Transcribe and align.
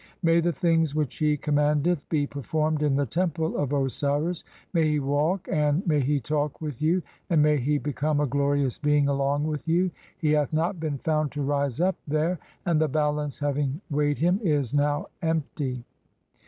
May 0.23 0.39
the 0.39 0.51
things 0.51 0.95
which 0.95 1.17
he 1.17 1.37
commandeth 1.37 2.09
be 2.09 2.25
"performed 2.25 2.81
in 2.81 2.95
the 2.95 3.05
Temple 3.05 3.55
of 3.55 3.71
Osiris; 3.71 4.43
may 4.73 4.89
he 4.89 4.99
walk 4.99 5.45
(43) 5.45 5.63
and 5.63 5.85
"may 5.87 5.99
he 5.99 6.19
talk 6.19 6.59
with 6.59 6.81
you, 6.81 7.03
and 7.29 7.43
may 7.43 7.57
he 7.57 7.77
become 7.77 8.19
a 8.19 8.25
glorious 8.25 8.79
being 8.79 9.07
"along 9.07 9.43
with 9.45 9.67
you. 9.67 9.91
He 10.17 10.31
hath 10.31 10.53
not 10.53 10.79
been 10.79 10.97
found 10.97 11.31
to 11.33 11.43
rise 11.43 11.79
up 11.79 11.97
(44) 12.07 12.19
there, 12.19 12.29
1 12.39 12.39
"and 12.65 12.81
the 12.81 12.87
Balance 12.87 13.37
[having 13.37 13.79
weighed 13.91 14.17
him] 14.17 14.39
is 14.43 14.73
now 14.73 15.05
empty." 15.21 15.85